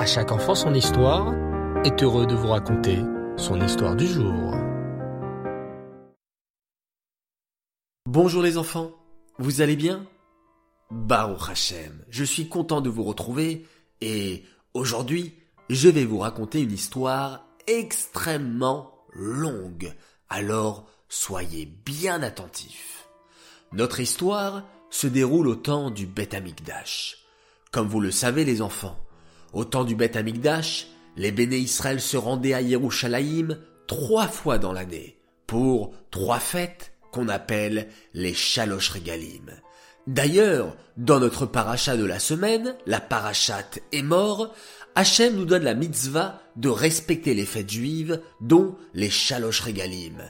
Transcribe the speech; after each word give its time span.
À 0.00 0.06
chaque 0.06 0.32
enfant 0.32 0.54
son 0.54 0.72
histoire 0.72 1.34
est 1.84 2.02
heureux 2.02 2.26
de 2.26 2.34
vous 2.34 2.48
raconter 2.48 3.00
son 3.36 3.60
histoire 3.60 3.94
du 3.94 4.06
jour. 4.06 4.54
Bonjour 8.06 8.42
les 8.42 8.56
enfants, 8.56 8.92
vous 9.38 9.60
allez 9.60 9.76
bien? 9.76 10.06
Baruch 10.90 11.50
Hashem, 11.50 12.02
je 12.08 12.24
suis 12.24 12.48
content 12.48 12.80
de 12.80 12.88
vous 12.88 13.02
retrouver 13.02 13.66
et 14.00 14.46
aujourd'hui 14.72 15.34
je 15.68 15.90
vais 15.90 16.06
vous 16.06 16.20
raconter 16.20 16.62
une 16.62 16.72
histoire 16.72 17.44
extrêmement 17.66 19.04
longue, 19.12 19.94
alors 20.30 20.88
soyez 21.10 21.66
bien 21.66 22.22
attentifs. 22.22 23.06
Notre 23.72 24.00
histoire 24.00 24.64
se 24.88 25.08
déroule 25.08 25.46
au 25.46 25.56
temps 25.56 25.90
du 25.90 26.06
Beth 26.06 26.32
Amikdash. 26.32 27.18
Comme 27.70 27.86
vous 27.86 28.00
le 28.00 28.10
savez 28.10 28.46
les 28.46 28.62
enfants, 28.62 28.96
au 29.52 29.64
temps 29.64 29.84
du 29.84 29.94
Beth 29.94 30.16
Amikdash, 30.16 30.88
les 31.16 31.32
béné 31.32 31.56
Israël 31.56 32.00
se 32.00 32.16
rendaient 32.16 32.54
à 32.54 32.60
Yerushalayim 32.60 33.58
trois 33.86 34.28
fois 34.28 34.58
dans 34.58 34.72
l'année, 34.72 35.18
pour 35.46 35.92
trois 36.10 36.38
fêtes 36.38 36.92
qu'on 37.12 37.28
appelle 37.28 37.88
les 38.14 38.34
Shalosh 38.34 38.90
Regalim. 38.90 39.50
D'ailleurs, 40.06 40.76
dans 40.96 41.20
notre 41.20 41.46
paracha 41.46 41.96
de 41.96 42.04
la 42.04 42.18
semaine, 42.18 42.76
la 42.86 43.00
parachat 43.00 43.64
est 43.92 44.02
mort, 44.02 44.54
Hachem 44.94 45.34
nous 45.34 45.44
donne 45.44 45.64
la 45.64 45.74
mitzvah 45.74 46.40
de 46.56 46.68
respecter 46.68 47.34
les 47.34 47.46
fêtes 47.46 47.70
juives, 47.70 48.20
dont 48.40 48.76
les 48.94 49.10
Shalosh 49.10 49.60
Regalim. 49.60 50.22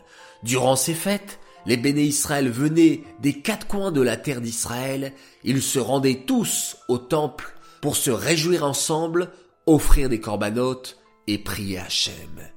Durant 0.42 0.77
ces 0.77 0.95
fêtes, 0.95 1.39
les 1.66 1.77
béné 1.77 2.02
Israël 2.02 2.48
venaient 2.48 3.02
des 3.20 3.34
quatre 3.34 3.66
coins 3.66 3.92
de 3.92 4.00
la 4.00 4.16
terre 4.16 4.41
d'Israël, 4.41 5.12
ils 5.45 5.62
se 5.62 5.78
rendaient 5.78 6.25
tous 6.27 6.78
au 6.89 6.98
temple 6.98 7.55
pour 7.80 7.97
se 7.97 8.11
réjouir 8.11 8.65
ensemble, 8.65 9.30
offrir 9.66 10.09
des 10.09 10.20
corbanotes 10.20 10.98
et 11.27 11.39
prier 11.39 11.79
Hachem. 11.79 12.48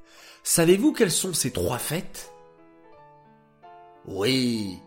Savez-vous 0.44 0.94
quelles 0.94 1.12
sont 1.12 1.34
ces 1.34 1.52
trois 1.52 1.78
fêtes? 1.78 2.32
Oui, 4.06 4.78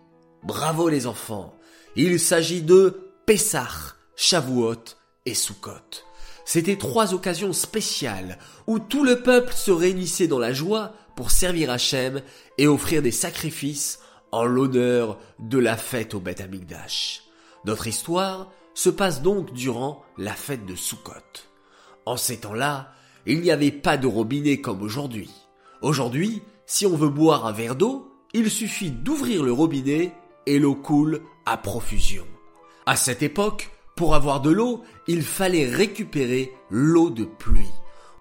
bravo 0.43 0.89
les 0.89 1.07
enfants. 1.07 1.55
Il 1.95 2.21
s'agit 2.21 2.63
de 2.63 3.13
Pessah, 3.25 3.95
Shavuot 4.17 4.85
et 5.25 5.35
Sukkot. 5.35 6.05
C'était 6.45 6.77
trois 6.77 7.15
occasions 7.15 7.53
spéciales 7.53 8.39
où 8.67 8.79
tout 8.79 9.03
le 9.03 9.23
peuple 9.23 9.53
se 9.53 9.71
réunissait 9.71 10.29
dans 10.29 10.39
la 10.39 10.53
joie 10.53 10.93
pour 11.17 11.31
servir 11.31 11.71
Hachem 11.71 12.21
et 12.59 12.69
offrir 12.69 13.03
des 13.03 13.11
sacrifices 13.11 13.99
en 14.31 14.45
l'honneur 14.45 15.19
de 15.39 15.59
la 15.59 15.77
fête 15.77 16.15
au 16.15 16.21
Beth 16.21 16.41
Amikdash. 16.41 17.23
Notre 17.65 17.87
histoire 17.87 18.53
se 18.77 18.91
passe 18.91 19.23
donc 19.23 19.53
durant 19.55 20.05
la 20.19 20.35
fête 20.35 20.67
de 20.67 20.77
Sukkot. 20.77 21.13
En 22.05 22.19
ces 22.19 22.37
temps-là, 22.37 22.93
il 23.25 23.41
n'y 23.41 23.51
avait 23.51 23.73
pas 23.73 23.97
de 23.97 24.07
robinet 24.07 24.61
comme 24.61 24.83
aujourd'hui. 24.83 25.31
Aujourd'hui, 25.81 26.43
si 26.67 26.85
on 26.85 26.95
veut 26.95 27.09
boire 27.09 27.47
un 27.47 27.53
verre 27.53 27.75
d'eau, 27.75 28.13
il 28.35 28.51
suffit 28.51 28.91
d'ouvrir 28.91 29.43
le 29.43 29.51
robinet 29.51 30.13
et 30.45 30.59
l'eau 30.59 30.75
coule 30.75 31.23
à 31.47 31.57
profusion. 31.57 32.27
À 32.85 32.97
cette 32.97 33.23
époque, 33.23 33.71
pour 33.97 34.15
avoir 34.15 34.43
de 34.43 34.51
l'eau, 34.51 34.83
il 35.09 35.23
fallait 35.23 35.67
récupérer 35.67 36.53
l'eau 36.69 37.09
de 37.09 37.25
pluie. 37.25 37.73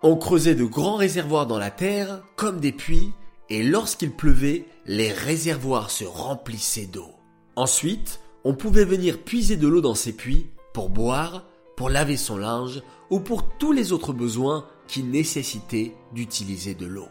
On 0.03 0.15
creusait 0.15 0.55
de 0.55 0.63
grands 0.63 0.95
réservoirs 0.95 1.47
dans 1.47 1.59
la 1.59 1.69
terre, 1.69 2.23
comme 2.37 2.61
des 2.61 2.71
puits, 2.71 3.11
et 3.49 3.61
lorsqu'il 3.61 4.11
pleuvait, 4.11 4.65
les 4.85 5.11
réservoirs 5.11 5.91
se 5.91 6.05
remplissaient 6.05 6.85
d'eau. 6.85 7.11
Ensuite, 7.57 8.21
on 8.45 8.53
pouvait 8.53 8.85
venir 8.85 9.17
puiser 9.17 9.57
de 9.57 9.67
l'eau 9.67 9.81
dans 9.81 9.95
ces 9.95 10.13
puits 10.13 10.45
pour 10.71 10.89
boire, 10.89 11.43
pour 11.75 11.89
laver 11.89 12.15
son 12.15 12.37
linge 12.37 12.83
ou 13.09 13.19
pour 13.19 13.57
tous 13.57 13.71
les 13.71 13.91
autres 13.91 14.13
besoins 14.13 14.67
qui 14.87 15.03
nécessitaient 15.03 15.93
d'utiliser 16.13 16.75
de 16.75 16.85
l'eau. 16.85 17.09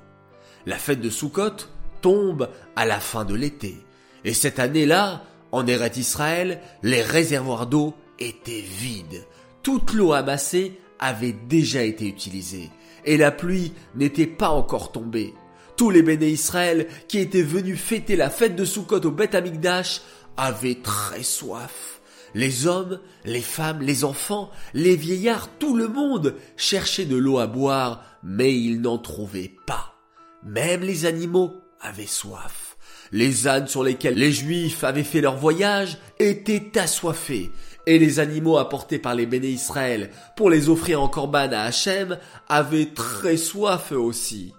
La 0.64 0.78
fête 0.78 1.00
de 1.00 1.10
Sukkot 1.10 1.66
tombe 2.00 2.48
à 2.76 2.86
la 2.86 3.00
fin 3.00 3.24
de 3.24 3.34
l'été. 3.34 3.76
Et 4.24 4.32
cette 4.32 4.60
année-là, 4.60 5.24
en 5.50 5.66
Eret 5.66 5.92
Israël, 5.96 6.60
les 6.82 7.02
réservoirs 7.02 7.66
d'eau 7.66 7.94
étaient 8.20 8.64
vides. 8.64 9.26
Toute 9.62 9.92
l'eau 9.92 10.12
amassée 10.12 10.78
avait 11.00 11.34
déjà 11.48 11.82
été 11.82 12.06
utilisée. 12.06 12.70
Et 13.04 13.16
la 13.16 13.32
pluie 13.32 13.72
n'était 13.96 14.28
pas 14.28 14.50
encore 14.50 14.92
tombée. 14.92 15.34
Tous 15.76 15.90
les 15.90 16.02
béné 16.02 16.28
Israël 16.28 16.86
qui 17.08 17.18
étaient 17.18 17.42
venus 17.42 17.78
fêter 17.78 18.14
la 18.14 18.30
fête 18.30 18.54
de 18.54 18.64
Sukkot 18.64 19.04
au 19.04 19.10
Beth 19.10 19.34
Amikdash 19.34 20.00
avaient 20.36 20.80
très 20.82 21.22
soif. 21.22 22.00
Les 22.34 22.66
hommes, 22.66 23.00
les 23.24 23.40
femmes, 23.40 23.80
les 23.80 24.04
enfants, 24.04 24.50
les 24.72 24.96
vieillards, 24.96 25.48
tout 25.58 25.76
le 25.76 25.86
monde 25.86 26.34
cherchait 26.56 27.04
de 27.04 27.16
l'eau 27.16 27.38
à 27.38 27.46
boire, 27.46 28.02
mais 28.24 28.54
ils 28.54 28.80
n'en 28.80 28.98
trouvaient 28.98 29.52
pas. 29.66 29.94
Même 30.42 30.82
les 30.82 31.06
animaux 31.06 31.54
avaient 31.80 32.06
soif. 32.06 32.76
Les 33.12 33.46
ânes 33.46 33.68
sur 33.68 33.84
lesquels 33.84 34.16
les 34.16 34.32
Juifs 34.32 34.82
avaient 34.82 35.04
fait 35.04 35.20
leur 35.20 35.36
voyage 35.36 35.98
étaient 36.18 36.76
assoiffés, 36.78 37.52
et 37.86 37.98
les 37.98 38.18
animaux 38.18 38.58
apportés 38.58 38.98
par 38.98 39.14
les 39.14 39.26
béné 39.26 39.48
Israël 39.48 40.10
pour 40.36 40.50
les 40.50 40.68
offrir 40.68 41.00
en 41.00 41.08
corban 41.08 41.50
à 41.52 41.60
Hachem 41.60 42.18
avaient 42.48 42.92
très 42.94 43.36
soif 43.36 43.92
eux 43.92 43.98
aussi. 43.98 44.52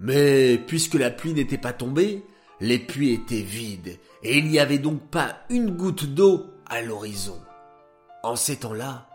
Mais 0.00 0.58
puisque 0.66 0.94
la 0.94 1.10
pluie 1.10 1.34
n'était 1.34 1.58
pas 1.58 1.72
tombée, 1.72 2.24
les 2.62 2.78
puits 2.78 3.12
étaient 3.12 3.42
vides, 3.42 3.98
et 4.22 4.38
il 4.38 4.46
n'y 4.46 4.60
avait 4.60 4.78
donc 4.78 5.10
pas 5.10 5.40
une 5.50 5.70
goutte 5.70 6.06
d'eau 6.06 6.46
à 6.66 6.80
l'horizon. 6.80 7.40
En 8.22 8.36
ces 8.36 8.60
temps-là, 8.60 9.08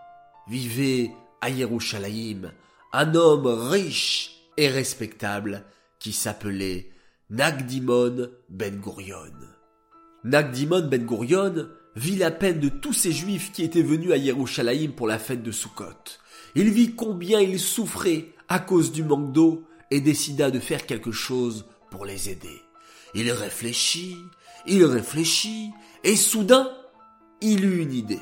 vivait 0.49 1.11
à 1.39 1.49
Yerushalayim 1.49 2.51
un 2.91 3.15
homme 3.15 3.47
riche 3.47 4.41
et 4.57 4.67
respectable 4.67 5.63
qui 5.97 6.11
s'appelait 6.11 6.89
Nagdimon 7.29 8.27
Ben 8.49 8.81
Gurion. 8.81 9.31
Nagdimon 10.25 10.89
Ben 10.89 11.05
Gurion 11.05 11.69
vit 11.95 12.17
la 12.17 12.31
peine 12.31 12.59
de 12.59 12.67
tous 12.67 12.93
ces 12.93 13.13
juifs 13.13 13.53
qui 13.53 13.63
étaient 13.63 13.81
venus 13.81 14.11
à 14.11 14.17
Yerushalayim 14.17 14.91
pour 14.91 15.07
la 15.07 15.19
fête 15.19 15.41
de 15.41 15.51
Sukkot. 15.51 16.19
Il 16.55 16.69
vit 16.69 16.95
combien 16.95 17.39
ils 17.39 17.61
souffraient 17.61 18.33
à 18.49 18.59
cause 18.59 18.91
du 18.91 19.03
manque 19.03 19.31
d'eau 19.31 19.63
et 19.89 20.01
décida 20.01 20.51
de 20.51 20.59
faire 20.59 20.85
quelque 20.85 21.13
chose 21.13 21.65
pour 21.89 22.03
les 22.03 22.29
aider. 22.29 22.61
Il 23.13 23.31
réfléchit, 23.31 24.17
il 24.65 24.83
réfléchit, 24.85 25.71
et 26.03 26.15
soudain, 26.15 26.71
il 27.41 27.65
eut 27.65 27.81
une 27.81 27.93
idée. 27.93 28.19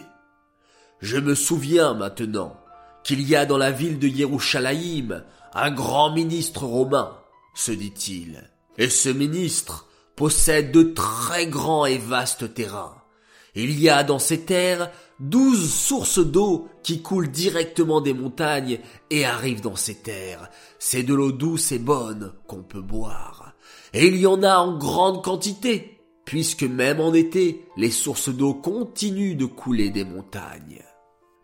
Je 1.02 1.18
me 1.18 1.36
souviens 1.36 1.94
maintenant 1.94 2.58
qu'il 3.04 3.22
y 3.22 3.36
a 3.36 3.46
dans 3.46 3.58
la 3.58 3.72
ville 3.72 4.00
de 4.00 4.08
Yerushalayim 4.08 5.24
un 5.54 5.72
grand 5.72 6.12
ministre 6.12 6.66
romain, 6.66 7.18
se 7.54 7.72
dit-il, 7.72 8.50
et 8.78 8.90
ce 8.90 9.10
ministre 9.10 9.88
possède 10.16 10.72
de 10.72 10.84
très 10.84 11.48
grands 11.48 11.86
et 11.86 11.98
vastes 11.98 12.54
terrains. 12.54 12.96
Il 13.56 13.80
y 13.80 13.90
a 13.90 14.04
dans 14.04 14.20
ces 14.20 14.42
terres 14.42 14.92
douze 15.20 15.72
sources 15.72 16.20
d'eau 16.20 16.68
qui 16.84 17.02
coulent 17.02 17.32
directement 17.32 18.02
des 18.02 18.14
montagnes 18.14 18.80
et 19.10 19.26
arrivent 19.26 19.62
dans 19.62 19.78
ces 19.78 19.96
terres. 19.96 20.50
C'est 20.78 21.04
de 21.04 21.14
l'eau 21.14 21.32
douce 21.32 21.72
et 21.72 21.80
bonne 21.80 22.34
qu'on 22.48 22.64
peut 22.64 22.82
boire. 22.82 23.55
Et 23.98 24.08
il 24.08 24.18
y 24.18 24.28
en 24.28 24.44
a 24.44 24.58
en 24.58 24.78
grande 24.78 25.24
quantité, 25.24 26.02
puisque 26.26 26.64
même 26.64 27.00
en 27.00 27.14
été, 27.14 27.66
les 27.78 27.92
sources 27.92 28.28
d'eau 28.28 28.54
continuent 28.54 29.38
de 29.38 29.46
couler 29.46 29.90
des 29.90 30.04
montagnes. 30.04 30.84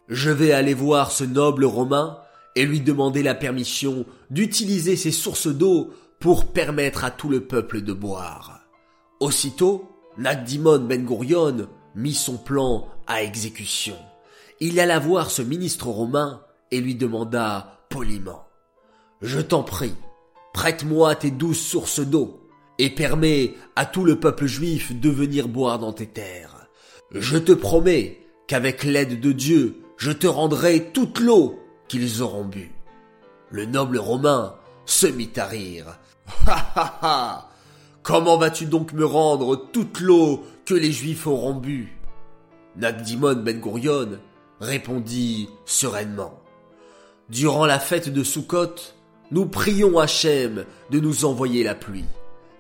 Je 0.10 0.32
vais 0.32 0.52
aller 0.52 0.74
voir 0.74 1.12
ce 1.12 1.24
noble 1.24 1.64
Romain 1.64 2.18
et 2.58 2.66
lui 2.66 2.82
demander 2.82 3.24
la 3.24 3.36
permission 3.36 4.06
d'utiliser 4.32 4.98
ces 4.98 5.12
sources 5.12 5.48
d'eau 5.48 5.92
pour 6.20 6.48
permettre 6.48 7.06
à 7.06 7.12
tout 7.12 7.30
le 7.30 7.40
peuple 7.40 7.80
de 7.80 7.94
boire. 7.94 8.60
Aussitôt, 9.22 9.90
Nagdimon 10.18 10.80
Ben 10.80 11.06
Gurion 11.06 11.70
mit 11.96 12.14
son 12.14 12.38
plan 12.38 12.90
à 13.08 13.24
exécution. 13.24 13.96
Il 14.60 14.78
alla 14.82 15.00
voir 15.00 15.32
ce 15.32 15.42
ministre 15.42 15.88
romain 15.88 16.42
et 16.70 16.82
lui 16.82 16.96
demanda 16.96 17.80
poliment 17.90 18.46
Je 19.22 19.40
t'en 19.40 19.64
prie, 19.64 19.96
prête-moi 20.54 21.16
tes 21.16 21.32
douze 21.32 21.58
sources 21.58 22.02
d'eau 22.02 22.41
et 22.82 22.90
permets 22.90 23.54
à 23.76 23.86
tout 23.86 24.04
le 24.04 24.20
peuple 24.20 24.48
juif 24.48 25.00
de 25.00 25.12
venir 25.12 25.48
boire 25.48 25.78
dans 25.78 25.94
tes 25.94 26.08
terres. 26.08 26.66
Je 27.14 27.38
te 27.38 27.52
promets 27.52 28.26
qu'avec 28.48 28.84
l'aide 28.84 29.20
de 29.20 29.32
Dieu, 29.32 29.84
je 29.98 30.12
te 30.12 30.26
rendrai 30.26 30.92
toute 30.92 31.20
l'eau 31.20 31.60
qu'ils 31.88 32.24
auront 32.24 32.44
bu. 32.44 32.72
Le 33.52 33.66
noble 33.66 34.00
romain 34.00 34.56
se 34.86 35.06
mit 35.06 35.30
à 35.38 35.46
rire. 35.46 36.00
Ha 36.48 36.72
ha 36.76 37.00
ha 37.02 37.50
Comment 38.02 38.38
vas-tu 38.38 38.66
donc 38.66 38.94
me 38.94 39.06
rendre 39.06 39.56
toute 39.72 40.00
l'eau 40.00 40.44
que 40.66 40.74
les 40.74 40.92
Juifs 40.92 41.28
auront 41.28 41.54
bu? 41.54 41.96
Nagdimon 42.78 43.36
Ben 43.36 43.62
Gurion 43.62 44.18
répondit 44.60 45.50
sereinement. 45.66 46.42
Durant 47.30 47.68
la 47.68 47.80
fête 47.80 48.10
de 48.10 48.24
Sukkot, 48.24 48.74
nous 49.30 49.46
prions 49.46 50.00
Hachem 50.00 50.66
de 50.90 51.00
nous 51.00 51.26
envoyer 51.26 51.64
la 51.64 51.76
pluie. 51.76 52.06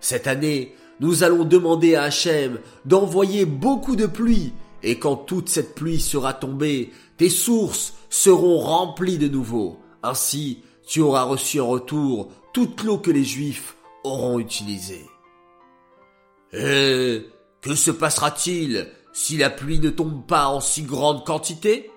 Cette 0.01 0.27
année, 0.27 0.75
nous 1.00 1.24
allons 1.24 1.45
demander 1.45 1.95
à 1.95 2.03
Hachem 2.03 2.59
d'envoyer 2.86 3.45
beaucoup 3.45 3.95
de 3.95 4.07
pluie, 4.07 4.51
et 4.83 5.00
quand 5.00 5.15
toute 5.15 5.48
cette 5.48 5.75
pluie 5.75 6.01
sera 6.01 6.33
tombée, 6.33 6.92
tes 7.18 7.30
sources 7.30 7.94
seront 8.09 8.57
remplies 8.57 9.19
de 9.19 9.27
nouveau. 9.27 9.80
Ainsi, 10.03 10.63
tu 10.88 11.01
auras 11.01 11.24
reçu 11.24 11.62
en 11.62 11.68
retour 11.68 12.31
toute 12.53 12.83
l'eau 12.83 12.98
que 12.98 13.12
les 13.12 13.24
Juifs 13.24 13.77
auront 14.03 14.39
utilisée. 14.39 15.06
Et 16.51 17.25
que 17.62 17.75
se 17.75 17.92
passera-t-il 17.92 18.88
si 19.13 19.38
la 19.38 19.50
pluie 19.50 19.80
ne 19.80 19.92
tombe 19.92 20.25
pas 20.25 20.47
en 20.47 20.59
si 20.59 20.81
grande 20.81 21.25
quantité? 21.25 21.92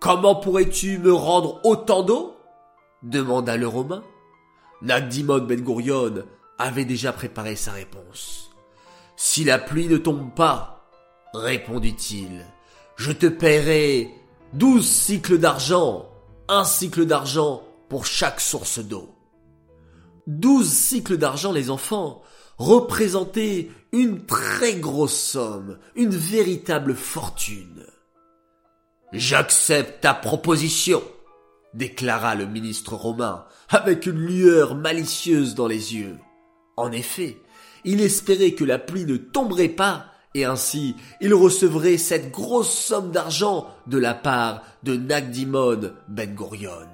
Comment 0.00 0.34
pourrais-tu 0.34 0.98
me 0.98 1.12
rendre 1.12 1.60
autant 1.64 2.02
d'eau? 2.02 2.34
demanda 3.02 3.56
le 3.56 3.68
Romain. 3.68 4.02
Nagdimon 4.80 5.40
Ben 5.40 5.60
Gurion 5.60 6.24
avait 6.58 6.84
déjà 6.84 7.12
préparé 7.12 7.56
sa 7.56 7.72
réponse. 7.72 8.50
Si 9.16 9.44
la 9.44 9.58
pluie 9.58 9.88
ne 9.88 9.96
tombe 9.96 10.34
pas, 10.34 10.88
répondit-il, 11.34 12.44
je 12.96 13.12
te 13.12 13.26
paierai 13.26 14.10
douze 14.52 14.86
cycles 14.86 15.38
d'argent, 15.38 16.08
un 16.48 16.64
cycle 16.64 17.06
d'argent 17.06 17.62
pour 17.88 18.06
chaque 18.06 18.40
source 18.40 18.78
d'eau. 18.78 19.14
Douze 20.26 20.70
cycles 20.70 21.18
d'argent, 21.18 21.52
les 21.52 21.70
enfants, 21.70 22.22
représentaient 22.58 23.70
une 23.92 24.24
très 24.24 24.74
grosse 24.74 25.16
somme, 25.16 25.78
une 25.96 26.14
véritable 26.14 26.94
fortune. 26.94 27.86
J'accepte 29.12 30.00
ta 30.00 30.14
proposition, 30.14 31.02
déclara 31.74 32.34
le 32.34 32.46
ministre 32.46 32.94
romain 32.94 33.44
avec 33.68 34.06
une 34.06 34.18
lueur 34.18 34.74
malicieuse 34.74 35.54
dans 35.54 35.66
les 35.66 35.94
yeux. 35.94 36.18
En 36.82 36.90
effet, 36.90 37.38
il 37.84 38.00
espérait 38.00 38.54
que 38.54 38.64
la 38.64 38.80
pluie 38.80 39.04
ne 39.04 39.16
tomberait 39.16 39.68
pas 39.68 40.06
et 40.34 40.44
ainsi 40.44 40.96
il 41.20 41.32
recevrait 41.32 41.96
cette 41.96 42.32
grosse 42.32 42.72
somme 42.76 43.12
d'argent 43.12 43.68
de 43.86 43.98
la 43.98 44.14
part 44.14 44.62
de 44.82 44.96
Nagdimon 44.96 45.92
Ben 46.08 46.34
Gurion. 46.34 46.88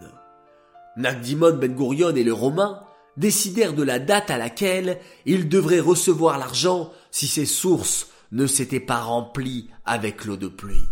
Nagdimon 0.98 1.56
Ben 1.56 1.74
Gurion 1.74 2.14
et 2.14 2.22
le 2.22 2.34
Romain 2.34 2.82
décidèrent 3.16 3.72
de 3.72 3.82
la 3.82 3.98
date 3.98 4.30
à 4.30 4.36
laquelle 4.36 4.98
ils 5.24 5.48
devraient 5.48 5.80
recevoir 5.80 6.36
l'argent 6.36 6.92
si 7.10 7.26
ces 7.26 7.46
sources 7.46 8.08
ne 8.30 8.46
s'étaient 8.46 8.78
pas 8.78 9.00
remplies 9.00 9.70
avec 9.86 10.26
l'eau 10.26 10.36
de 10.36 10.48
pluie. 10.48 10.84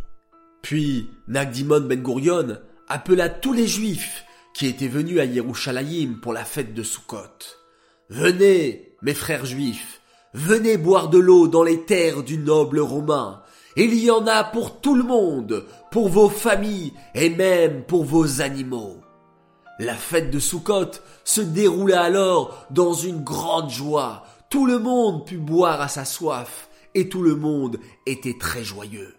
Puis 0.62 1.10
Nagdimon 1.28 1.80
Ben 1.80 2.02
Gurion 2.02 2.56
appela 2.88 3.28
tous 3.28 3.52
les 3.52 3.66
Juifs 3.66 4.24
qui 4.54 4.66
étaient 4.66 4.88
venus 4.88 5.20
à 5.20 5.26
Yerushalayim 5.26 6.14
pour 6.22 6.32
la 6.32 6.46
fête 6.46 6.72
de 6.72 6.82
Sukkot. 6.82 7.58
Venez, 8.08 8.85
mes 9.02 9.14
frères 9.14 9.46
juifs, 9.46 10.00
venez 10.34 10.76
boire 10.76 11.08
de 11.08 11.18
l'eau 11.18 11.48
dans 11.48 11.62
les 11.62 11.82
terres 11.84 12.22
du 12.22 12.38
noble 12.38 12.80
romain. 12.80 13.42
Il 13.76 13.94
y 13.94 14.10
en 14.10 14.26
a 14.26 14.42
pour 14.42 14.80
tout 14.80 14.94
le 14.94 15.02
monde, 15.02 15.66
pour 15.90 16.08
vos 16.08 16.28
familles 16.28 16.94
et 17.14 17.28
même 17.28 17.84
pour 17.84 18.04
vos 18.04 18.40
animaux. 18.40 18.96
La 19.78 19.94
fête 19.94 20.30
de 20.30 20.38
Sukkot 20.38 20.92
se 21.24 21.42
déroula 21.42 22.02
alors 22.02 22.66
dans 22.70 22.94
une 22.94 23.22
grande 23.22 23.68
joie. 23.68 24.24
Tout 24.48 24.64
le 24.64 24.78
monde 24.78 25.26
put 25.26 25.36
boire 25.36 25.82
à 25.82 25.88
sa 25.88 26.06
soif 26.06 26.70
et 26.94 27.10
tout 27.10 27.20
le 27.20 27.36
monde 27.36 27.78
était 28.06 28.38
très 28.38 28.64
joyeux. 28.64 29.14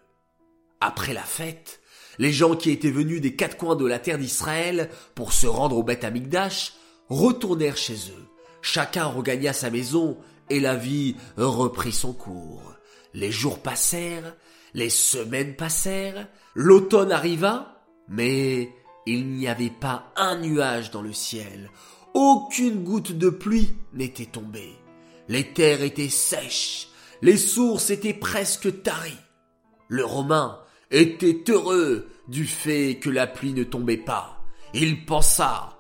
Après 0.82 1.14
la 1.14 1.22
fête, 1.22 1.80
les 2.18 2.32
gens 2.32 2.56
qui 2.56 2.72
étaient 2.72 2.90
venus 2.90 3.22
des 3.22 3.36
quatre 3.36 3.58
coins 3.58 3.76
de 3.76 3.86
la 3.86 4.00
terre 4.00 4.18
d'Israël 4.18 4.90
pour 5.14 5.34
se 5.34 5.46
rendre 5.46 5.78
au 5.78 5.84
Beth 5.84 6.04
Amikdash 6.04 6.74
retournèrent 7.10 7.78
chez 7.78 7.94
eux. 7.94 8.26
Chacun 8.62 9.06
regagna 9.06 9.54
sa 9.54 9.70
maison 9.70 10.18
et 10.50 10.60
la 10.60 10.76
vie 10.76 11.16
reprit 11.38 11.92
son 11.92 12.14
cours. 12.14 12.74
Les 13.14 13.32
jours 13.32 13.60
passèrent, 13.60 14.36
les 14.74 14.90
semaines 14.90 15.56
passèrent, 15.56 16.28
l'automne 16.56 17.12
arriva, 17.12 17.84
mais 18.08 18.72
il 19.06 19.28
n'y 19.28 19.48
avait 19.48 19.70
pas 19.70 20.12
un 20.16 20.38
nuage 20.40 20.92
dans 20.92 21.02
le 21.02 21.14
ciel. 21.14 21.72
Aucune 22.14 22.84
goutte 22.84 23.12
de 23.12 23.30
pluie 23.30 23.74
n'était 23.94 24.26
tombée. 24.26 24.76
Les 25.30 25.54
terres 25.54 25.82
étaient 25.82 26.10
sèches, 26.10 26.90
les 27.22 27.38
sources 27.38 27.90
étaient 27.90 28.14
presque 28.14 28.84
taries. 28.84 29.18
Le 29.88 30.06
Romain 30.06 30.60
était 30.92 31.44
heureux 31.50 32.08
du 32.28 32.46
fait 32.46 33.00
que 33.02 33.10
la 33.10 33.28
pluie 33.28 33.54
ne 33.54 33.64
tombait 33.64 33.98
pas. 33.98 34.42
Il 34.74 35.06
pensa, 35.06 35.78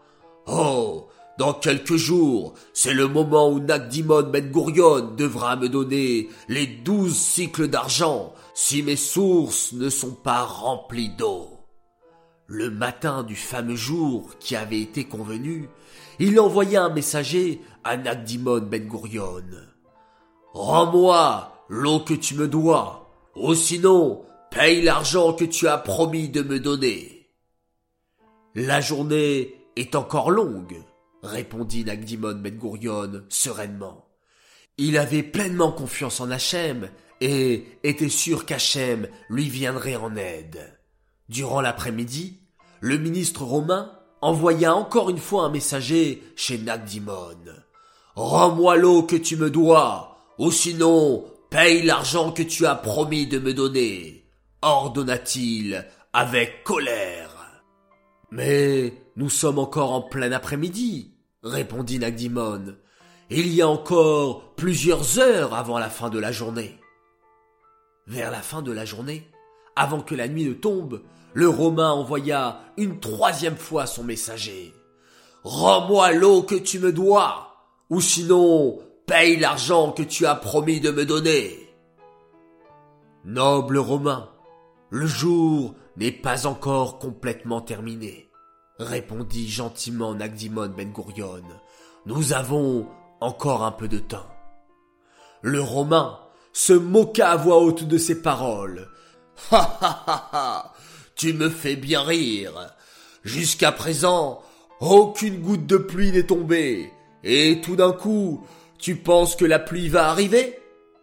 Oh, 0.47 1.09
dans 1.37 1.53
quelques 1.53 1.97
jours, 1.97 2.53
c'est 2.73 2.93
le 2.93 3.07
moment 3.07 3.49
où 3.49 3.59
Nagdimon 3.59 4.23
Ben 4.23 4.51
Gurion 4.51 5.11
devra 5.15 5.55
me 5.55 5.69
donner 5.69 6.29
les 6.47 6.65
douze 6.65 7.15
cycles 7.15 7.67
d'argent 7.67 8.33
si 8.55 8.81
mes 8.81 8.95
sources 8.95 9.73
ne 9.73 9.89
sont 9.89 10.13
pas 10.13 10.43
remplies 10.43 11.15
d'eau. 11.15 11.49
Le 12.47 12.71
matin 12.71 13.23
du 13.23 13.35
fameux 13.35 13.75
jour 13.75 14.31
qui 14.39 14.55
avait 14.55 14.81
été 14.81 15.03
convenu, 15.03 15.69
il 16.17 16.39
envoya 16.39 16.85
un 16.85 16.89
messager 16.89 17.61
à 17.83 17.97
Nagdimon 17.97 18.61
Ben 18.61 18.87
Gurion. 18.87 19.43
Rends-moi 20.53 21.51
l'eau 21.69 21.99
que 21.99 22.15
tu 22.15 22.33
me 22.33 22.47
dois, 22.47 23.11
ou 23.35 23.53
sinon 23.53 24.23
paye 24.49 24.81
l'argent 24.81 25.33
que 25.33 25.45
tu 25.45 25.67
as 25.67 25.77
promis 25.77 26.29
de 26.29 26.41
me 26.41 26.59
donner. 26.59 27.29
La 28.55 28.81
journée 28.81 29.53
est 29.75 29.93
encore 29.93 30.31
longue, 30.31 30.81
répondit 31.23 31.83
Nagdimon 31.83 32.35
Ben 32.35 32.59
sereinement. 33.29 34.07
Il 34.77 34.97
avait 34.97 35.23
pleinement 35.23 35.71
confiance 35.71 36.19
en 36.19 36.29
Hachem 36.29 36.89
et 37.19 37.65
était 37.83 38.09
sûr 38.09 38.45
qu'Hachem 38.45 39.07
lui 39.29 39.49
viendrait 39.49 39.95
en 39.95 40.15
aide. 40.15 40.77
Durant 41.29 41.61
l'après-midi, 41.61 42.39
le 42.79 42.97
ministre 42.97 43.43
romain 43.43 43.91
envoya 44.21 44.75
encore 44.75 45.09
une 45.09 45.17
fois 45.17 45.43
un 45.43 45.49
messager 45.49 46.23
chez 46.35 46.57
Nagdimon. 46.57 47.37
Rends-moi 48.15 48.77
l'eau 48.77 49.03
que 49.03 49.15
tu 49.15 49.35
me 49.35 49.49
dois, 49.49 50.17
ou 50.37 50.51
sinon 50.51 51.25
paye 51.49 51.83
l'argent 51.83 52.31
que 52.31 52.43
tu 52.43 52.65
as 52.65 52.75
promis 52.75 53.27
de 53.27 53.39
me 53.39 53.53
donner, 53.53 54.25
ordonna-t-il 54.61 55.85
avec 56.13 56.63
colère. 56.63 57.63
Mais 58.31 58.93
nous 59.17 59.31
sommes 59.31 59.57
encore 59.57 59.91
en 59.93 60.01
plein 60.01 60.31
après-midi, 60.31 61.15
répondit 61.41 61.97
Nagdimon. 61.97 62.75
Il 63.31 63.47
y 63.53 63.63
a 63.63 63.67
encore 63.67 64.53
plusieurs 64.55 65.17
heures 65.17 65.55
avant 65.55 65.79
la 65.79 65.89
fin 65.89 66.09
de 66.09 66.19
la 66.19 66.31
journée. 66.31 66.79
Vers 68.05 68.29
la 68.29 68.41
fin 68.41 68.61
de 68.61 68.71
la 68.71 68.85
journée, 68.85 69.27
avant 69.75 70.01
que 70.01 70.13
la 70.13 70.27
nuit 70.27 70.45
ne 70.45 70.53
tombe, 70.53 71.01
le 71.33 71.49
Romain 71.49 71.89
envoya 71.89 72.61
une 72.77 72.99
troisième 72.99 73.57
fois 73.57 73.87
son 73.87 74.03
messager. 74.03 74.71
Rends-moi 75.43 76.13
l'eau 76.13 76.43
que 76.43 76.55
tu 76.55 76.77
me 76.77 76.93
dois, 76.93 77.55
ou 77.89 78.01
sinon 78.01 78.79
paye 79.07 79.37
l'argent 79.37 79.93
que 79.93 80.03
tu 80.03 80.27
as 80.27 80.35
promis 80.35 80.79
de 80.79 80.91
me 80.91 81.05
donner. 81.05 81.57
Noble 83.25 83.79
Romain, 83.79 84.29
le 84.91 85.07
jour 85.07 85.73
n'est 85.95 86.11
pas 86.11 86.45
encore 86.45 86.99
complètement 86.99 87.61
terminé, 87.61 88.26
répondit 88.79 89.49
gentiment 89.49 90.13
Nagdimon 90.13 90.69
Ben 90.69 90.91
Gurion. 90.91 91.43
Nous 92.05 92.33
avons 92.33 92.87
encore 93.19 93.63
un 93.63 93.71
peu 93.71 93.87
de 93.87 93.99
temps. 93.99 94.27
Le 95.41 95.61
Romain 95.61 96.19
se 96.53 96.73
moqua 96.73 97.31
à 97.31 97.35
voix 97.35 97.61
haute 97.61 97.83
de 97.83 97.97
ces 97.97 98.21
paroles. 98.21 98.89
Ha 99.51 99.77
ha 99.81 100.03
ha 100.07 100.29
ha 100.33 100.73
Tu 101.15 101.33
me 101.33 101.49
fais 101.49 101.75
bien 101.75 102.01
rire. 102.01 102.53
Jusqu'à 103.23 103.71
présent, 103.71 104.41
aucune 104.79 105.41
goutte 105.41 105.65
de 105.65 105.77
pluie 105.77 106.11
n'est 106.11 106.25
tombée. 106.25 106.91
Et 107.23 107.61
tout 107.61 107.75
d'un 107.75 107.91
coup, 107.91 108.43
tu 108.79 108.95
penses 108.95 109.35
que 109.35 109.45
la 109.45 109.59
pluie 109.59 109.89
va 109.89 110.09
arriver? 110.09 110.59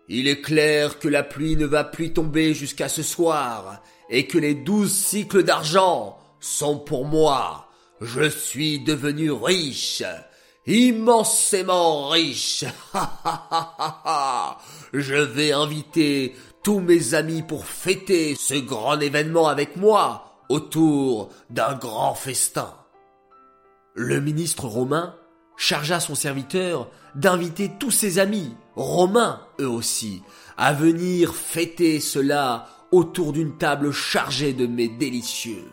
Il 0.08 0.28
est 0.28 0.40
clair 0.40 0.98
que 0.98 1.08
la 1.08 1.22
pluie 1.22 1.56
ne 1.56 1.66
va 1.66 1.82
plus 1.82 2.12
tomber 2.12 2.54
jusqu'à 2.54 2.88
ce 2.88 3.02
soir, 3.02 3.82
et 4.10 4.26
que 4.26 4.38
les 4.38 4.54
douze 4.54 4.92
cycles 4.92 5.44
d'argent 5.44 6.18
sont 6.44 6.78
pour 6.78 7.06
moi. 7.06 7.68
Je 8.00 8.28
suis 8.28 8.78
devenu 8.78 9.30
riche 9.30 10.02
immensément 10.66 12.08
riche. 12.08 12.64
Je 14.92 15.14
vais 15.14 15.52
inviter 15.52 16.34
tous 16.62 16.80
mes 16.80 17.14
amis 17.14 17.42
pour 17.42 17.66
fêter 17.66 18.34
ce 18.38 18.54
grand 18.54 18.98
événement 19.00 19.48
avec 19.48 19.76
moi 19.76 20.40
autour 20.48 21.30
d'un 21.50 21.74
grand 21.74 22.14
festin. 22.14 22.74
Le 23.94 24.20
ministre 24.20 24.66
romain 24.66 25.14
chargea 25.56 26.00
son 26.00 26.14
serviteur 26.14 26.90
d'inviter 27.14 27.70
tous 27.78 27.90
ses 27.90 28.18
amis, 28.18 28.54
romains 28.74 29.40
eux 29.60 29.68
aussi, 29.68 30.22
à 30.56 30.72
venir 30.72 31.34
fêter 31.34 32.00
cela 32.00 32.66
autour 32.90 33.32
d'une 33.32 33.56
table 33.56 33.92
chargée 33.92 34.52
de 34.52 34.66
mets 34.66 34.88
délicieux. 34.88 35.64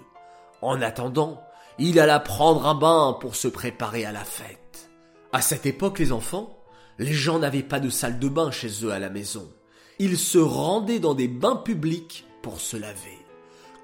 En 0.62 0.82
attendant, 0.82 1.42
il 1.80 2.00
alla 2.00 2.20
prendre 2.20 2.68
un 2.68 2.76
bain 2.76 3.18
pour 3.20 3.36
se 3.36 3.48
préparer 3.48 4.06
à 4.06 4.12
la 4.12 4.24
fête. 4.24 4.90
À 5.32 5.42
cette 5.42 5.66
époque, 5.66 6.00
les 6.00 6.12
enfants, 6.12 6.58
les 7.00 7.14
gens 7.14 7.40
n'avaient 7.40 7.64
pas 7.64 7.80
de 7.80 7.90
salle 7.90 8.20
de 8.20 8.30
bain 8.30 8.52
chez 8.52 8.84
eux 8.84 8.92
à 8.92 9.00
la 9.00 9.10
maison. 9.10 9.50
Ils 9.98 10.18
se 10.18 10.38
rendaient 10.38 11.00
dans 11.00 11.14
des 11.14 11.28
bains 11.28 11.56
publics 11.56 12.26
pour 12.42 12.60
se 12.60 12.78
laver. 12.78 13.18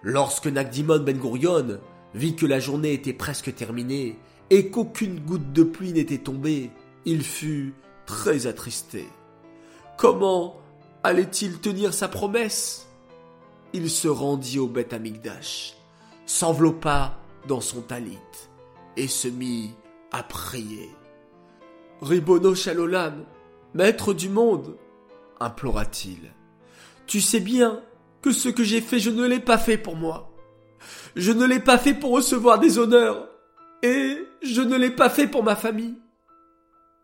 Lorsque 0.03 0.47
Nagdimon 0.47 0.99
Ben 0.99 1.17
Gurion 1.17 1.79
vit 2.13 2.35
que 2.35 2.45
la 2.45 2.59
journée 2.59 2.93
était 2.93 3.13
presque 3.13 3.55
terminée 3.55 4.17
et 4.49 4.69
qu'aucune 4.69 5.19
goutte 5.19 5.51
de 5.53 5.63
pluie 5.63 5.93
n'était 5.93 6.17
tombée, 6.17 6.71
il 7.05 7.23
fut 7.23 7.73
très 8.05 8.47
attristé. 8.47 9.07
Comment 9.97 10.57
allait-il 11.03 11.59
tenir 11.59 11.93
sa 11.93 12.07
promesse? 12.07 12.87
Il 13.73 13.89
se 13.89 14.07
rendit 14.07 14.59
au 14.59 14.67
Beth 14.67 14.93
Amigdash, 14.93 15.76
s'enveloppa 16.27 17.17
dans 17.47 17.61
son 17.61 17.81
talit 17.81 18.19
et 18.95 19.07
se 19.07 19.27
mit 19.27 19.73
à 20.11 20.21
prier. 20.21 20.91
Ribono 22.01 22.53
Shalolam, 22.53 23.25
maître 23.73 24.13
du 24.13 24.29
monde, 24.29 24.77
implora-t-il, 25.39 26.31
tu 27.07 27.21
sais 27.21 27.39
bien 27.39 27.81
que 28.21 28.31
ce 28.31 28.49
que 28.49 28.63
j'ai 28.63 28.81
fait, 28.81 28.99
je 28.99 29.09
ne 29.09 29.25
l'ai 29.25 29.39
pas 29.39 29.57
fait 29.57 29.77
pour 29.77 29.95
moi. 29.95 30.31
Je 31.15 31.31
ne 31.31 31.45
l'ai 31.45 31.59
pas 31.59 31.77
fait 31.77 31.93
pour 31.93 32.11
recevoir 32.11 32.59
des 32.59 32.77
honneurs, 32.77 33.27
et 33.81 34.17
je 34.43 34.61
ne 34.61 34.75
l'ai 34.75 34.91
pas 34.91 35.09
fait 35.09 35.27
pour 35.27 35.43
ma 35.43 35.55
famille. 35.55 35.95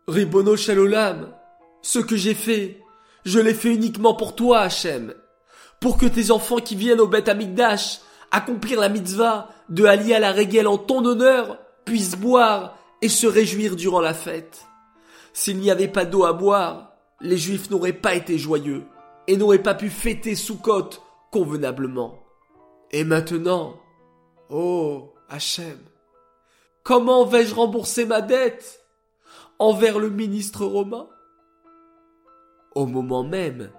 Ribono 0.08 0.58
Shalolam, 0.58 1.34
ce 1.82 2.00
que 2.00 2.18
j'ai 2.18 2.34
fait, 2.34 2.82
je 3.26 3.40
l'ai 3.40 3.54
fait 3.54 3.74
uniquement 3.74 4.14
pour 4.14 4.36
toi, 4.36 4.62
Hachem, 4.62 5.14
pour 5.80 5.98
que 5.98 6.06
tes 6.06 6.30
enfants 6.32 6.60
qui 6.60 6.76
viennent 6.76 7.00
au 7.00 7.08
Beth 7.08 7.30
Amikdash 7.30 8.02
accomplir 8.34 8.82
la 8.82 8.90
mitzvah 8.90 9.48
de 9.70 9.86
allier 9.86 10.16
à 10.16 10.20
la 10.20 10.32
régale 10.32 10.68
en 10.68 10.78
ton 10.78 11.06
honneur 11.06 11.60
puissent 11.86 12.18
boire 12.18 12.78
et 13.02 13.08
se 13.08 13.28
réjouir 13.28 13.76
durant 13.76 14.02
la 14.02 14.14
fête. 14.14 14.66
S'il 15.34 15.60
n'y 15.60 15.72
avait 15.72 15.88
pas 15.88 16.04
d'eau 16.04 16.26
à 16.26 16.34
boire, 16.34 16.94
les 17.22 17.38
Juifs 17.38 17.70
n'auraient 17.70 17.94
pas 17.94 18.16
été 18.16 18.38
joyeux 18.38 18.84
et 19.28 19.38
n'auraient 19.38 19.62
pas 19.62 19.76
pu 19.76 19.90
fêter 19.90 20.36
Sukkot 20.36 20.90
convenablement. 21.32 22.24
Et 22.92 23.04
maintenant, 23.04 23.80
oh 24.50 25.14
Hachem, 25.30 25.78
comment 26.84 27.26
vais-je 27.26 27.54
rembourser 27.54 28.06
ma 28.06 28.22
dette 28.22 28.84
envers 29.60 30.00
le 30.00 30.10
ministre 30.10 30.66
romain? 30.66 31.08
Au 32.74 32.88
moment 32.88 33.24
même 33.24 33.70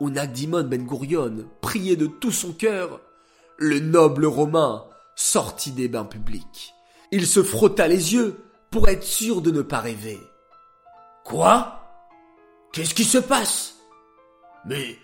où 0.00 0.08
Nagdimon 0.08 0.64
Ben 0.64 0.86
Gurion 0.86 1.44
priait 1.60 1.96
de 1.96 2.06
tout 2.06 2.32
son 2.32 2.52
cœur, 2.52 3.00
le 3.58 3.80
noble 3.80 4.26
romain 4.26 4.86
sortit 5.14 5.72
des 5.72 5.88
bains 5.88 6.04
publics. 6.04 6.74
Il 7.10 7.26
se 7.26 7.42
frotta 7.42 7.88
les 7.88 8.14
yeux 8.14 8.40
pour 8.70 8.88
être 8.88 9.04
sûr 9.04 9.42
de 9.42 9.50
ne 9.50 9.62
pas 9.62 9.80
rêver. 9.80 10.20
Quoi? 11.24 11.82
Qu'est-ce 12.72 12.94
qui 12.94 13.04
se 13.04 13.18
passe? 13.18 13.76
Mais, 14.64 14.96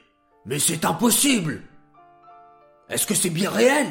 mais 0.46 0.58
c'est 0.58 0.84
impossible 0.84 1.62
Est-ce 2.88 3.06
que 3.06 3.14
c'est 3.14 3.30
bien 3.30 3.50
réel? 3.50 3.86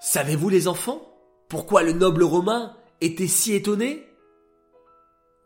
Savez-vous 0.00 0.48
les 0.48 0.68
enfants 0.68 1.02
pourquoi 1.48 1.82
le 1.82 1.92
noble 1.92 2.24
romain 2.24 2.74
était 3.00 3.28
si 3.28 3.52
étonné? 3.52 4.04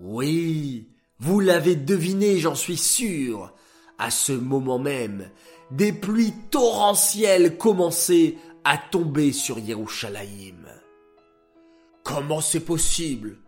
Oui, 0.01 0.89
vous 1.19 1.41
l'avez 1.41 1.75
deviné, 1.75 2.39
j'en 2.39 2.55
suis 2.55 2.77
sûr. 2.77 3.53
À 3.99 4.11
ce 4.11 4.33
moment 4.33 4.79
même, 4.79 5.31
des 5.71 5.93
pluies 5.93 6.35
torrentielles 6.51 7.57
commençaient 7.57 8.37
à 8.65 8.79
tomber 8.79 9.33
sur 9.33 9.59
Yerushalayim. 9.59 10.67
Comment 12.05 12.41
c'est 12.41 12.61
possible? 12.61 13.39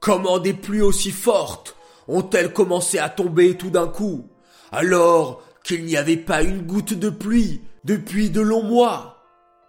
Comment 0.00 0.38
des 0.38 0.54
pluies 0.54 0.80
aussi 0.80 1.10
fortes 1.10 1.76
ont-elles 2.08 2.52
commencé 2.52 2.98
à 2.98 3.08
tomber 3.08 3.56
tout 3.56 3.70
d'un 3.70 3.86
coup, 3.86 4.28
alors 4.72 5.42
qu'il 5.62 5.84
n'y 5.84 5.96
avait 5.96 6.16
pas 6.16 6.42
une 6.42 6.62
goutte 6.62 6.94
de 6.94 7.10
pluie 7.10 7.62
depuis 7.84 8.30
de 8.30 8.40
longs 8.40 8.64
mois? 8.64 9.18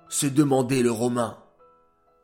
se 0.10 0.26
demandait 0.26 0.82
le 0.82 0.92
Romain. 0.92 1.38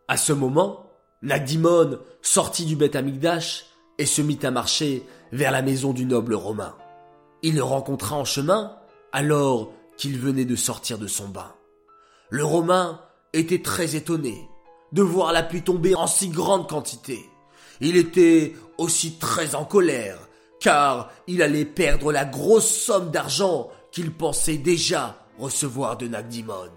À 0.08 0.18
ce 0.18 0.34
moment, 0.34 0.88
Nagdimon 1.22 2.00
sortit 2.22 2.66
du 2.66 2.76
Beth 2.76 2.96
Amigdash 2.96 3.66
et 3.98 4.06
se 4.06 4.22
mit 4.22 4.40
à 4.44 4.52
marcher 4.52 5.06
vers 5.32 5.52
la 5.52 5.62
maison 5.62 5.94
du 5.94 6.06
noble 6.06 6.36
romain. 6.36 6.76
Il 7.44 7.56
le 7.56 7.64
rencontra 7.64 8.16
en 8.16 8.26
chemin 8.26 8.78
alors 9.18 9.72
qu'il 9.98 10.20
venait 10.20 10.46
de 10.46 10.56
sortir 10.56 11.00
de 11.00 11.08
son 11.08 11.28
bain. 11.28 11.52
Le 12.30 12.46
Romain 12.46 13.02
était 13.34 13.64
très 13.64 13.96
étonné 13.96 14.48
de 14.92 15.02
voir 15.02 15.34
la 15.34 15.42
pluie 15.42 15.64
tomber 15.64 15.96
en 15.96 16.06
si 16.06 16.30
grande 16.30 16.70
quantité. 16.70 17.28
Il 17.82 17.98
était 17.98 18.54
aussi 18.78 19.18
très 19.18 19.56
en 19.56 19.66
colère, 19.66 20.20
car 20.60 21.10
il 21.26 21.42
allait 21.42 21.66
perdre 21.66 22.12
la 22.12 22.26
grosse 22.26 22.70
somme 22.70 23.10
d'argent 23.10 23.72
qu'il 23.92 24.12
pensait 24.12 24.58
déjà 24.58 25.26
recevoir 25.40 25.98
de 25.98 26.08
Nagdimon. 26.08 26.70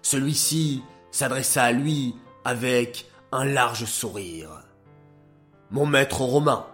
Celui-ci 0.00 0.80
s'adressa 1.10 1.64
à 1.64 1.72
lui 1.72 2.14
avec 2.44 3.10
un 3.32 3.44
large 3.44 3.86
sourire. 3.86 4.62
Mon 5.72 5.86
maître 5.86 6.20
romain, 6.20 6.66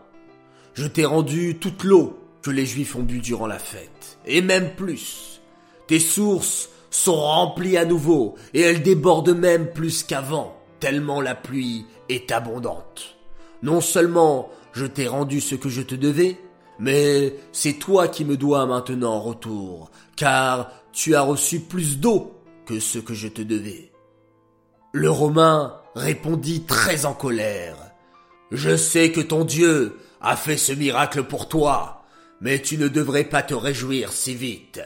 je 0.75 0.87
t'ai 0.87 1.07
rendu 1.07 1.59
toute 1.59 1.85
l'eau 1.85 2.20
que 2.43 2.51
les 2.51 2.67
Juifs 2.67 2.97
ont 2.97 3.03
bu 3.03 3.21
durant 3.21 3.47
la 3.47 3.59
fête, 3.59 4.19
et 4.27 4.43
même 4.43 4.75
plus. 4.75 5.41
Tes 5.87 5.99
sources 5.99 6.71
sont 6.91 7.21
remplies 7.21 7.77
à 7.77 7.85
nouveau, 7.85 8.37
et 8.55 8.61
elles 8.61 8.83
débordent 8.83 9.37
même 9.37 9.73
plus 9.73 10.03
qu'avant, 10.03 10.57
tellement 10.81 11.21
la 11.21 11.35
pluie 11.35 11.87
est 12.09 12.33
abondante. 12.33 13.17
Non 13.63 13.81
seulement 13.81 14.51
je 14.73 14.87
t'ai 14.87 15.07
rendu 15.07 15.41
ce 15.41 15.55
que 15.55 15.69
je 15.69 15.83
te 15.83 15.95
devais, 15.95 16.39
mais 16.79 17.35
c'est 17.53 17.75
toi 17.75 18.09
qui 18.09 18.25
me 18.25 18.37
dois 18.37 18.67
maintenant 18.67 19.15
en 19.15 19.21
retour, 19.21 19.91
car 20.17 20.71
tu 20.93 21.15
as 21.15 21.23
reçu 21.23 21.61
plus 21.61 21.99
d'eau 21.99 22.33
que 22.67 22.81
ce 22.81 22.99
que 22.99 23.15
je 23.15 23.29
te 23.29 23.43
devais. 23.43 23.91
Le 24.93 25.11
Romain 25.11 25.77
répondit 25.95 26.63
très 26.63 27.05
en 27.05 27.15
colère. 27.15 27.77
Je 28.51 28.77
sais 28.77 29.13
que 29.13 29.21
ton 29.21 29.45
Dieu 29.45 29.99
a 30.21 30.37
fait 30.37 30.57
ce 30.57 30.73
miracle 30.73 31.25
pour 31.25 31.49
toi, 31.49 32.00
mais 32.41 32.61
tu 32.61 32.79
ne 32.79 32.89
devrais 32.89 33.25
pas 33.25 33.43
te 33.43 33.55
réjouir 33.55 34.13
si 34.13 34.35
vite. 34.35 34.81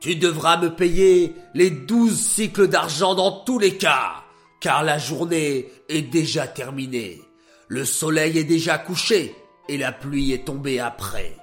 Tu 0.00 0.16
devras 0.16 0.58
me 0.58 0.74
payer 0.74 1.34
les 1.54 1.70
douze 1.70 2.18
cycles 2.18 2.68
d'argent 2.68 3.14
dans 3.14 3.44
tous 3.44 3.58
les 3.58 3.76
cas, 3.76 4.22
car 4.60 4.84
la 4.84 4.98
journée 4.98 5.68
est 5.88 6.02
déjà 6.02 6.46
terminée. 6.46 7.20
Le 7.68 7.84
soleil 7.84 8.38
est 8.38 8.44
déjà 8.44 8.78
couché 8.78 9.34
et 9.68 9.78
la 9.78 9.92
pluie 9.92 10.32
est 10.32 10.46
tombée 10.46 10.78
après. 10.78 11.36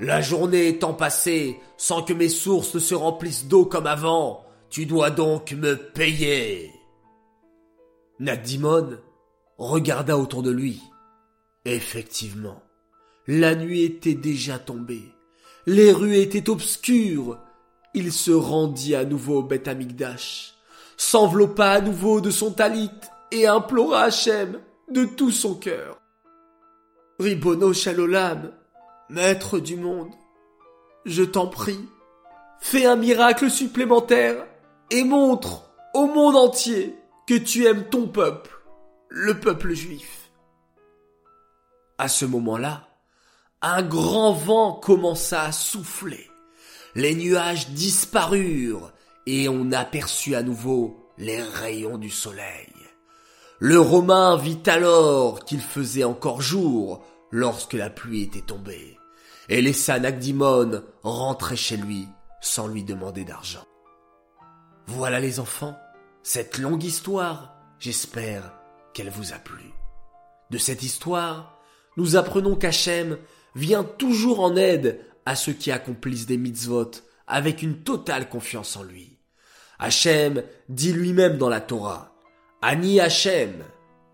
La 0.00 0.20
journée 0.20 0.68
étant 0.68 0.92
passée 0.92 1.58
sans 1.76 2.02
que 2.02 2.12
mes 2.12 2.28
sources 2.28 2.74
ne 2.74 2.80
se 2.80 2.94
remplissent 2.94 3.46
d'eau 3.46 3.64
comme 3.64 3.86
avant, 3.86 4.44
tu 4.68 4.86
dois 4.86 5.10
donc 5.10 5.52
me 5.52 5.76
payer. 5.76 6.72
Nagdimon 8.18 8.98
regarda 9.56 10.18
autour 10.18 10.42
de 10.42 10.50
lui. 10.50 10.82
Effectivement, 11.64 12.60
la 13.26 13.54
nuit 13.54 13.82
était 13.82 14.14
déjà 14.14 14.58
tombée. 14.58 15.14
Les 15.66 15.92
rues 15.92 16.16
étaient 16.16 16.50
obscures. 16.50 17.38
Il 17.94 18.12
se 18.12 18.32
rendit 18.32 18.94
à 18.94 19.04
nouveau 19.04 19.38
au 19.38 19.42
Beth 19.42 19.68
Amigdash, 19.68 20.54
s'enveloppa 20.96 21.70
à 21.70 21.80
nouveau 21.80 22.20
de 22.20 22.30
son 22.30 22.50
talit 22.50 22.90
et 23.30 23.46
implora 23.46 24.04
Hachem 24.04 24.60
de 24.90 25.04
tout 25.04 25.30
son 25.30 25.54
cœur. 25.54 26.00
Ribono 27.18 27.72
Shalolam, 27.72 28.52
maître 29.08 29.60
du 29.60 29.76
monde, 29.76 30.10
je 31.04 31.22
t'en 31.22 31.46
prie, 31.46 31.88
fais 32.58 32.86
un 32.86 32.96
miracle 32.96 33.50
supplémentaire 33.50 34.44
et 34.90 35.04
montre 35.04 35.70
au 35.94 36.06
monde 36.06 36.36
entier 36.36 36.96
que 37.26 37.34
tu 37.34 37.66
aimes 37.66 37.88
ton 37.88 38.08
peuple, 38.08 38.50
le 39.08 39.38
peuple 39.38 39.72
juif. 39.72 40.30
À 41.98 42.08
ce 42.08 42.24
moment-là, 42.24 42.88
un 43.64 43.82
grand 43.82 44.32
vent 44.32 44.72
commença 44.72 45.42
à 45.42 45.52
souffler. 45.52 46.28
Les 46.94 47.14
nuages 47.14 47.70
disparurent 47.70 48.92
et 49.26 49.48
on 49.48 49.72
aperçut 49.72 50.34
à 50.34 50.42
nouveau 50.42 51.10
les 51.16 51.40
rayons 51.40 51.96
du 51.96 52.10
soleil. 52.10 52.72
Le 53.58 53.80
Romain 53.80 54.36
vit 54.36 54.62
alors 54.66 55.44
qu'il 55.44 55.60
faisait 55.60 56.04
encore 56.04 56.42
jour 56.42 57.04
lorsque 57.30 57.72
la 57.72 57.88
pluie 57.88 58.22
était 58.22 58.42
tombée, 58.42 58.98
et 59.48 59.62
laissa 59.62 59.98
Nagdimon 59.98 60.82
rentrer 61.02 61.56
chez 61.56 61.76
lui 61.76 62.06
sans 62.40 62.68
lui 62.68 62.84
demander 62.84 63.24
d'argent. 63.24 63.64
Voilà 64.86 65.20
les 65.20 65.40
enfants, 65.40 65.78
cette 66.22 66.58
longue 66.58 66.84
histoire, 66.84 67.54
j'espère 67.78 68.52
qu'elle 68.92 69.10
vous 69.10 69.32
a 69.32 69.36
plu. 69.36 69.72
De 70.50 70.58
cette 70.58 70.82
histoire, 70.82 71.58
nous 71.96 72.16
apprenons 72.16 72.56
qu'Hachem 72.56 73.16
vient 73.54 73.84
toujours 73.84 74.40
en 74.40 74.56
aide 74.56 75.00
à 75.26 75.36
ceux 75.36 75.52
qui 75.52 75.70
accomplissent 75.70 76.26
des 76.26 76.36
mitzvot 76.36 76.90
avec 77.26 77.62
une 77.62 77.82
totale 77.82 78.28
confiance 78.28 78.76
en 78.76 78.82
lui. 78.82 79.18
Hachem 79.78 80.42
dit 80.68 80.92
lui-même 80.92 81.38
dans 81.38 81.48
la 81.48 81.60
Torah, 81.60 82.14
Ani 82.62 82.98
Hachem. 82.98 83.62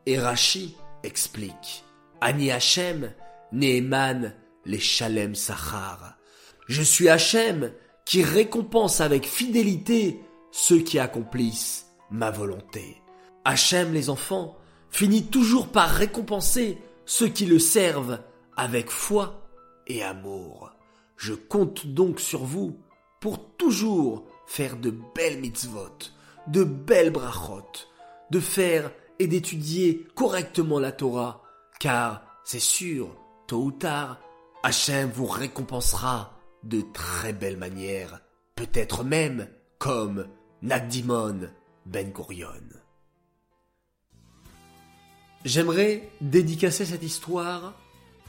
Et 0.07 0.19
Rashi 0.19 0.77
explique. 1.05 1.85
Ani 2.21 2.51
Hachem, 2.51 3.13
Neeman, 3.53 4.35
les 4.65 4.81
Shalem 4.81 5.35
Sachar. 5.37 6.17
Je 6.67 6.83
suis 6.83 7.09
Hachem 7.09 7.71
qui 8.05 8.25
récompense 8.25 9.01
avec 9.01 9.27
fidélité 9.27 10.21
ceux 10.51 10.81
qui 10.81 10.99
accomplissent 10.99 11.87
ma 12.11 12.31
volonté. 12.31 12.97
Hachem, 13.45 13.93
les 13.93 14.11
enfants, 14.11 14.57
finit 14.91 15.27
toujours 15.27 15.69
par 15.69 15.89
récompenser 15.89 16.79
ceux 17.05 17.29
qui 17.29 17.47
le 17.47 17.61
servent 17.61 18.19
avec 18.57 18.91
foi 18.91 19.47
et 19.87 20.03
amour. 20.03 20.73
Je 21.17 21.35
compte 21.35 21.87
donc 21.87 22.21
sur 22.21 22.45
vous 22.45 22.79
pour 23.21 23.57
toujours 23.57 24.27
faire 24.47 24.77
de 24.77 24.91
belles 25.15 25.41
mitzvot, 25.41 25.99
de 26.47 26.65
belles 26.65 27.11
brachot, 27.11 27.87
de 28.31 28.41
faire 28.41 28.91
et 29.19 29.27
d'étudier 29.27 30.07
correctement 30.15 30.79
la 30.79 30.93
Torah, 30.93 31.43
car 31.79 32.23
c'est 32.45 32.59
sûr, 32.59 33.15
tôt 33.47 33.65
ou 33.65 33.73
tard, 33.73 34.19
Hachem 34.63 35.11
vous 35.11 35.27
récompensera 35.27 36.39
de 36.65 36.81
très 36.93 37.33
belles 37.33 37.57
manières, 37.57 38.21
peut-être 38.55 39.05
même 39.05 39.49
comme 39.79 40.27
Nagdimon 40.63 41.49
Ben 41.87 42.11
Gurion. 42.13 42.49
J'aimerais 45.45 46.11
dédicacer 46.21 46.85
cette 46.85 47.03
histoire, 47.03 47.75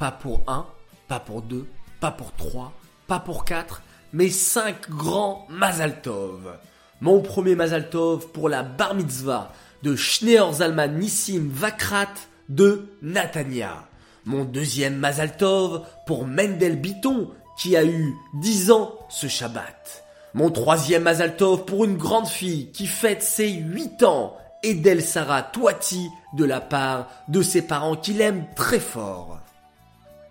pas 0.02 0.10
pour 0.10 0.42
un, 0.48 0.66
pas 1.08 1.20
pour 1.20 1.44
deux, 1.44 1.68
pas 2.00 2.10
pour 2.10 2.32
trois, 2.32 2.74
pas 3.06 3.20
pour 3.20 3.46
quatre, 3.46 3.84
mais 4.14 4.32
cinq 4.32 4.90
grands 4.90 5.46
Mazaltov. 5.48 6.58
Mon 7.02 7.22
premier 7.22 7.54
Mazaltov 7.54 8.30
pour 8.30 8.50
la 8.50 8.64
bar 8.64 8.96
mitzvah 8.96 9.54
de 9.84 9.96
Schneer 9.96 10.54
Zalman 10.54 10.98
Nissim 10.98 11.52
Vakrat 11.52 12.16
de 12.50 12.90
Natania. 13.04 13.86
Mon 14.26 14.44
deuxième 14.44 14.98
Mazaltov 14.98 15.86
pour 16.08 16.26
Mendel 16.26 16.82
Biton 16.82 17.30
qui 17.60 17.78
a 17.78 17.86
eu 17.86 18.16
dix 18.42 18.72
ans 18.72 18.98
ce 19.08 19.28
Shabbat. 19.28 20.04
Mon 20.34 20.50
troisième 20.50 21.04
Mazaltov 21.04 21.66
pour 21.66 21.86
une 21.86 21.98
grande 21.98 22.28
fille 22.28 22.72
qui 22.72 22.88
fête 22.88 23.22
ses 23.22 23.52
huit 23.52 24.02
ans, 24.02 24.36
Edel 24.64 25.04
Sarah 25.04 25.44
Toiti, 25.44 26.10
de 26.34 26.46
la 26.46 26.60
part 26.60 27.08
de 27.28 27.44
ses 27.44 27.62
parents 27.62 27.96
qui 27.96 28.14
l'aiment 28.14 28.48
très 28.56 28.80
fort. 28.80 29.41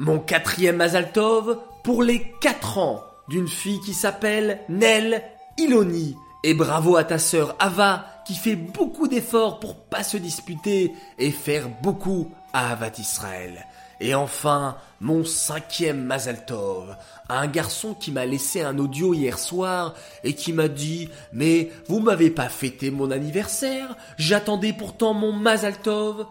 Mon 0.00 0.19
quatrième 0.19 0.76
Mazaltov 0.76 1.59
pour 1.85 2.02
les 2.02 2.33
quatre 2.40 2.78
ans 2.78 3.04
d'une 3.28 3.49
fille 3.49 3.80
qui 3.80 3.92
s'appelle 3.92 4.61
Nel 4.71 5.23
Iloni. 5.59 6.16
Et 6.42 6.54
bravo 6.54 6.97
à 6.97 7.04
ta 7.04 7.19
sœur 7.19 7.54
Ava 7.59 8.07
qui 8.26 8.35
fait 8.35 8.57
beaucoup 8.57 9.09
d'efforts 9.09 9.61
pour 9.61 9.76
pas 9.76 10.02
se 10.02 10.16
disputer 10.16 10.95
et 11.19 11.30
faire 11.30 11.69
beaucoup 11.83 12.33
à 12.54 12.73
Avat 12.73 12.92
Israël. 12.97 13.66
Et 14.00 14.14
enfin, 14.14 14.78
mon 15.02 15.23
cinquième 15.23 16.02
Mazaltov, 16.02 16.97
un 17.28 17.47
garçon 17.47 17.92
qui 17.92 18.11
m'a 18.11 18.25
laissé 18.25 18.62
un 18.62 18.78
audio 18.78 19.12
hier 19.12 19.38
soir 19.38 19.95
et 20.25 20.33
qui 20.33 20.54
m'a 20.54 20.69
dit 20.69 21.11
Mais 21.35 21.71
vous 21.88 22.00
m'avez 22.00 22.30
pas 22.30 22.49
fêté 22.49 22.90
mon 22.90 23.11
anniversaire 23.11 23.95
J'attendais 24.16 24.73
pourtant 24.73 25.12
mon 25.12 25.35
Mazaltov. 25.35 26.26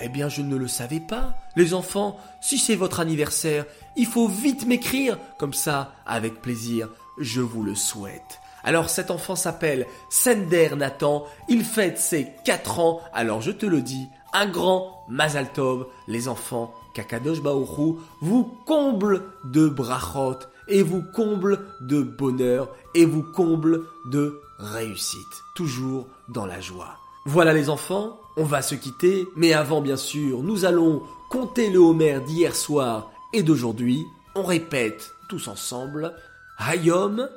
Eh 0.00 0.08
bien, 0.08 0.28
je 0.28 0.42
ne 0.42 0.56
le 0.56 0.68
savais 0.68 1.00
pas. 1.00 1.34
Les 1.56 1.74
enfants, 1.74 2.18
si 2.40 2.58
c'est 2.58 2.74
votre 2.74 3.00
anniversaire, 3.00 3.64
il 3.96 4.06
faut 4.06 4.28
vite 4.28 4.66
m'écrire. 4.66 5.18
Comme 5.38 5.54
ça, 5.54 5.92
avec 6.06 6.42
plaisir, 6.42 6.88
je 7.18 7.40
vous 7.40 7.62
le 7.62 7.74
souhaite. 7.74 8.40
Alors 8.64 8.88
cet 8.88 9.10
enfant 9.10 9.36
s'appelle 9.36 9.86
Sender 10.08 10.70
Nathan, 10.74 11.26
il 11.48 11.64
fête 11.64 11.98
ses 11.98 12.32
4 12.46 12.80
ans, 12.80 13.00
alors 13.12 13.42
je 13.42 13.50
te 13.50 13.66
le 13.66 13.82
dis, 13.82 14.08
un 14.32 14.46
grand 14.46 15.04
Mazaltov, 15.10 15.86
les 16.08 16.28
enfants, 16.28 16.74
Kakadosh 16.94 17.42
Baoru 17.42 17.96
vous 18.22 18.44
comble 18.66 19.22
de 19.44 19.68
brachot 19.68 20.38
et 20.68 20.82
vous 20.82 21.02
comble 21.02 21.60
de 21.82 22.02
bonheur 22.02 22.70
et 22.94 23.04
vous 23.04 23.22
comble 23.22 23.82
de 24.06 24.40
réussite, 24.58 25.42
toujours 25.54 26.06
dans 26.30 26.46
la 26.46 26.60
joie. 26.62 26.96
Voilà 27.26 27.52
les 27.52 27.68
enfants, 27.68 28.18
on 28.36 28.44
va 28.44 28.62
se 28.62 28.74
quitter, 28.74 29.26
mais 29.36 29.52
avant 29.52 29.80
bien 29.80 29.96
sûr, 29.96 30.42
nous 30.42 30.64
allons 30.64 31.02
compter 31.30 31.70
le 31.70 31.78
Homer 31.78 32.20
d'hier 32.26 32.54
soir 32.54 33.10
et 33.32 33.42
d'aujourd'hui. 33.42 34.06
On 34.34 34.42
répète 34.42 35.14
tous 35.28 35.48
ensemble 35.48 36.14
Hayom, 36.58 37.28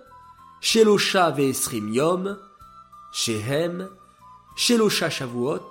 Shelosha 0.62 1.32
Ve'esrim 1.32 1.94
Yom, 1.94 2.38
Shehem, 3.12 3.90
Shelosha 4.56 5.10
Shavuot, 5.10 5.70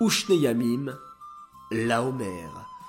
Ushne 0.00 0.34
Yamim, 0.34 0.96
La 1.70 2.02
Homer. 2.02 2.48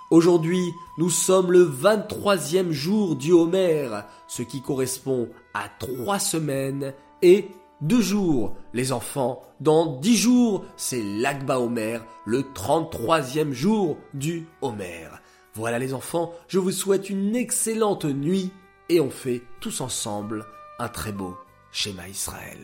Aujourd'hui, 0.09 0.73
nous 0.97 1.09
sommes 1.09 1.51
le 1.51 1.65
23e 1.65 2.71
jour 2.71 3.15
du 3.15 3.31
Homer, 3.31 3.87
ce 4.27 4.41
qui 4.41 4.61
correspond 4.61 5.29
à 5.53 5.69
trois 5.79 6.19
semaines 6.19 6.93
et 7.21 7.49
deux 7.81 8.01
jours. 8.01 8.55
Les 8.73 8.91
enfants, 8.91 9.41
dans 9.59 9.97
dix 9.99 10.17
jours, 10.17 10.65
c'est 10.77 11.01
l'Akba 11.01 11.59
Homer, 11.59 11.99
le 12.25 12.41
33e 12.41 13.51
jour 13.51 13.97
du 14.13 14.47
Homer. 14.61 15.07
Voilà 15.53 15.79
les 15.79 15.93
enfants, 15.93 16.33
je 16.47 16.59
vous 16.59 16.71
souhaite 16.71 17.09
une 17.09 17.35
excellente 17.35 18.05
nuit 18.05 18.51
et 18.89 19.01
on 19.01 19.09
fait 19.09 19.41
tous 19.59 19.81
ensemble 19.81 20.45
un 20.79 20.87
très 20.87 21.11
beau 21.11 21.35
schéma 21.71 22.07
Israël. 22.07 22.59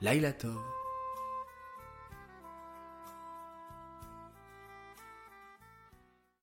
Laila. 0.00 0.32